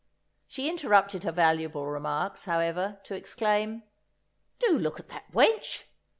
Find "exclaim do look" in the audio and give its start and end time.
3.13-4.99